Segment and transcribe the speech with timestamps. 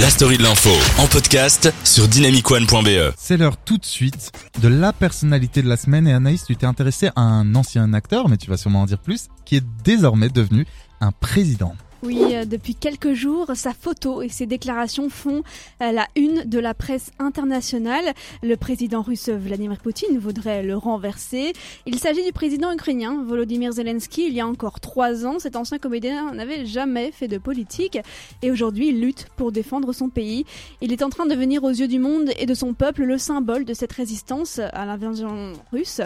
[0.00, 0.70] La story de l'info
[1.02, 3.12] en podcast sur dynamicone.be.
[3.16, 4.30] C'est l'heure tout de suite
[4.62, 8.28] de la personnalité de la semaine et Anaïs, tu t'es intéressé à un ancien acteur,
[8.28, 10.66] mais tu vas sûrement en dire plus, qui est désormais devenu
[11.00, 11.74] un président.
[12.04, 15.42] Oui, euh, depuis quelques jours, sa photo et ses déclarations font
[15.82, 18.14] euh, la une de la presse internationale.
[18.40, 21.52] Le président russe Vladimir Poutine voudrait le renverser.
[21.86, 24.28] Il s'agit du président ukrainien Volodymyr Zelensky.
[24.28, 27.98] Il y a encore trois ans, cet ancien comédien n'avait jamais fait de politique
[28.42, 30.44] et aujourd'hui il lutte pour défendre son pays.
[30.80, 33.18] Il est en train de devenir aux yeux du monde et de son peuple le
[33.18, 36.00] symbole de cette résistance à l'invasion russe.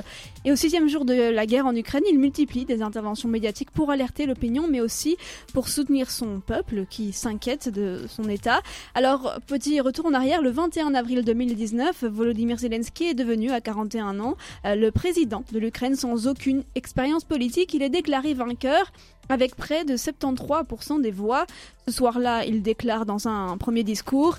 [0.47, 3.91] Et au sixième jour de la guerre en Ukraine, il multiplie des interventions médiatiques pour
[3.91, 5.19] alerter l'opinion, mais aussi
[5.53, 8.61] pour soutenir soutenir son peuple qui s'inquiète de son état.
[8.95, 14.21] Alors, petit retour en arrière, le 21 avril 2019, Volodymyr Zelensky est devenu à 41
[14.21, 17.75] ans euh, le président de l'Ukraine sans aucune expérience politique.
[17.75, 18.93] Il est déclaré vainqueur
[19.29, 21.47] avec près de 73% des voix.
[21.89, 24.37] Ce soir-là, il déclare dans un premier discours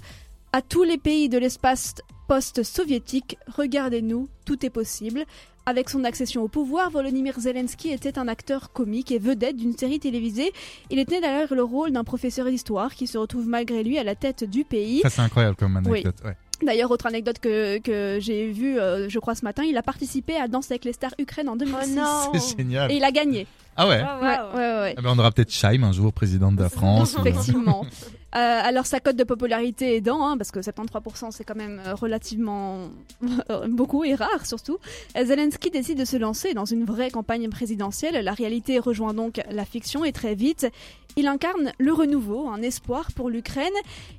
[0.53, 1.95] à tous les pays de l'espace
[2.33, 5.23] post-soviétique, regardez-nous, tout est possible.
[5.67, 9.99] Avec son accession au pouvoir, Volodymyr Zelensky était un acteur comique et vedette d'une série
[9.99, 10.51] télévisée.
[10.89, 14.15] Il était d'ailleurs le rôle d'un professeur d'histoire qui se retrouve malgré lui à la
[14.15, 15.01] tête du pays.
[15.03, 16.15] Ça c'est incroyable comme anecdote.
[16.25, 16.35] Ouais.
[16.65, 20.35] D'ailleurs, autre anecdote que, que j'ai vue, euh, je crois, ce matin, il a participé
[20.35, 21.99] à Danse avec les stars Ukraine en 2006.
[22.33, 22.91] c'est génial.
[22.91, 23.45] Et il a gagné.
[23.75, 24.95] Ah ouais, ouais, ouais, ouais.
[24.97, 27.15] Eh ben, on aura peut-être Scheim un jour, présidente de la France.
[27.19, 27.85] Effectivement.
[28.35, 31.93] Euh, alors sa cote de popularité aidant, hein, parce que 73% c'est quand même euh,
[31.93, 32.89] relativement
[33.69, 34.79] beaucoup et rare surtout,
[35.15, 38.23] Zelensky décide de se lancer dans une vraie campagne présidentielle.
[38.23, 40.67] La réalité rejoint donc la fiction et très vite,
[41.15, 43.73] il incarne le renouveau, un espoir pour l'Ukraine.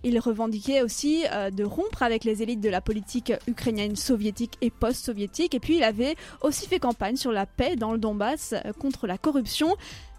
[0.04, 4.70] Il revendiquait aussi euh, de rompre avec les élites de la politique ukrainienne soviétique et
[4.70, 5.54] post-soviétique.
[5.54, 9.18] Et puis il avait aussi fait campagne sur la paix dans le Donbass contre la
[9.18, 9.74] corruption.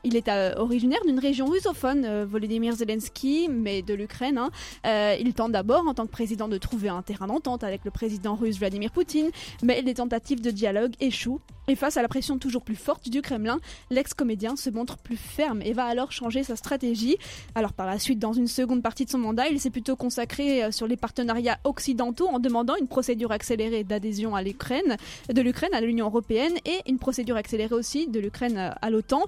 [0.05, 4.37] Il est euh, originaire d'une région russophone, euh, Volodymyr Zelensky, mais de l'Ukraine.
[4.37, 4.51] Hein.
[4.85, 7.89] Euh, il tente d'abord, en tant que président, de trouver un terrain d'entente avec le
[7.89, 9.31] président russe Vladimir Poutine,
[9.63, 11.41] mais les tentatives de dialogue échouent.
[11.67, 13.57] Et face à la pression toujours plus forte du Kremlin,
[13.89, 17.17] l'ex-comédien se montre plus ferme et va alors changer sa stratégie.
[17.55, 20.71] Alors par la suite, dans une seconde partie de son mandat, il s'est plutôt consacré
[20.71, 24.97] sur les partenariats occidentaux en demandant une procédure accélérée d'adhésion à l'Ukraine,
[25.33, 29.23] de l'Ukraine à l'Union européenne et une procédure accélérée aussi de l'Ukraine à l'OTAN.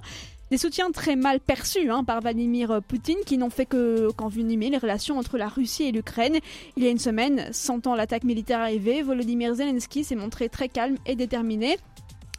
[0.50, 4.78] Des soutiens très mal perçus hein, par Vladimir Poutine qui n'ont fait que qu'envenimer les
[4.78, 6.38] relations entre la Russie et l'Ukraine.
[6.76, 10.96] Il y a une semaine, sentant l'attaque militaire arriver, Volodymyr Zelensky s'est montré très calme
[11.04, 11.76] et déterminé.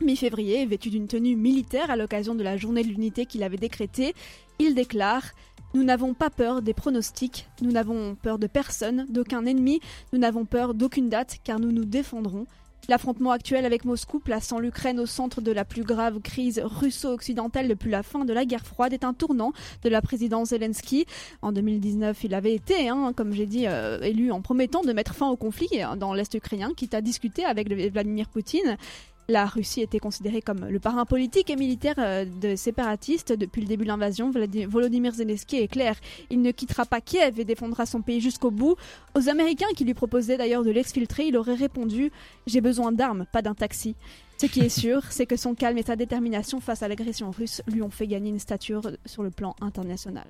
[0.01, 4.15] Mi-février, vêtu d'une tenue militaire à l'occasion de la journée de l'unité qu'il avait décrétée,
[4.57, 5.33] il déclare
[5.75, 9.81] nous n'avons pas peur des pronostics, nous n'avons peur de personne, d'aucun ennemi,
[10.11, 12.47] nous n'avons peur d'aucune date car nous nous défendrons.
[12.88, 17.91] L'affrontement actuel avec Moscou, plaçant l'Ukraine au centre de la plus grave crise russo-occidentale depuis
[17.91, 19.53] la fin de la guerre froide, est un tournant
[19.84, 21.06] de la présidence Zelensky.
[21.41, 25.13] En 2019, il avait été, hein, comme j'ai dit, euh, élu en promettant de mettre
[25.13, 28.78] fin au conflit dans l'Est ukrainien, quitte à discuter avec Vladimir Poutine.
[29.29, 33.67] La Russie était considérée comme le parrain politique et militaire euh, de séparatistes depuis le
[33.67, 34.31] début de l'invasion.
[34.31, 35.95] Volodymyr Zelensky est clair,
[36.31, 38.75] il ne quittera pas Kiev et défendra son pays jusqu'au bout.
[39.16, 42.12] Aux Américains qui lui proposaient d'ailleurs de l'exfiltrer, il aurait répondu
[42.47, 43.95] J'ai besoin d'armes, pas d'un taxi.
[44.39, 47.62] Ce qui est sûr, c'est que son calme et sa détermination face à l'agression russe
[47.68, 50.25] lui ont fait gagner une stature sur le plan international.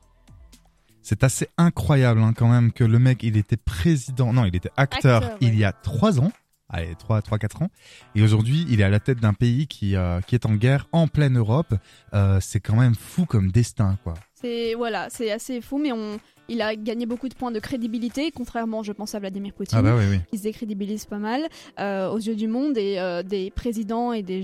[1.01, 4.71] C'est assez incroyable hein, quand même que le mec, il était président, non, il était
[4.75, 6.33] acteur, il y a trois ans
[6.69, 7.69] allez, 3 3 4 ans
[8.15, 10.87] et aujourd'hui, il est à la tête d'un pays qui euh, qui est en guerre
[10.91, 11.73] en pleine Europe.
[12.13, 14.13] Euh, c'est quand même fou comme destin quoi.
[14.33, 16.19] C'est voilà, c'est assez fou mais on
[16.49, 19.77] il a gagné beaucoup de points de crédibilité, contrairement, je pense, à Vladimir Poutine.
[19.77, 20.19] Ah bah oui, oui.
[20.33, 21.47] Il se décrédibilise pas mal
[21.79, 24.41] euh, aux yeux du monde et euh, des présidents et des,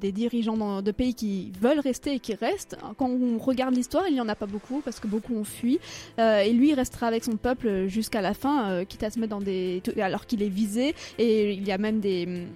[0.00, 2.76] des dirigeants de pays qui veulent rester et qui restent.
[2.96, 5.78] Quand on regarde l'histoire, il n'y en a pas beaucoup parce que beaucoup ont fui.
[6.18, 9.30] Euh, et lui, il restera avec son peuple jusqu'à la fin, quitte à se mettre
[9.30, 9.82] dans des.
[10.00, 10.94] alors qu'il est visé.
[11.18, 12.46] Et il y a même des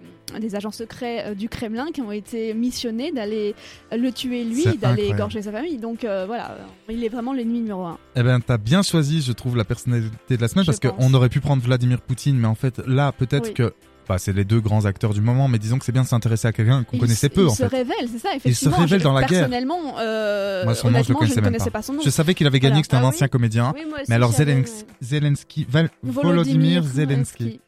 [0.41, 3.55] des agents secrets du Kremlin qui ont été missionnés d'aller
[3.95, 5.77] le tuer lui, d'aller égorger sa famille.
[5.77, 6.57] Donc voilà,
[6.89, 7.99] il est vraiment l'ennemi numéro un.
[8.17, 11.29] Eh ben, t'as bien choisi, je trouve, la personnalité de la semaine parce qu'on aurait
[11.29, 13.73] pu prendre Vladimir Poutine, mais en fait, là, peut-être que
[14.09, 16.49] bah, c'est les deux grands acteurs du moment, mais disons que c'est bien de s'intéresser
[16.49, 17.43] à quelqu'un qu'on connaissait peu.
[17.43, 18.51] Il en se révèle, c'est ça, effectivement.
[18.51, 19.49] Il se révèle dans la guerre.
[19.49, 21.83] Personnellement, euh, moi, son nom, je le connaissais, même pas.
[21.83, 22.01] son nom.
[22.05, 23.73] Je savais qu'il avait gagné, que c'était un ah ancien comédien.
[24.09, 24.33] mais alors
[25.01, 25.67] Zelensky,
[26.03, 27.61] Volodymyr Zelensky.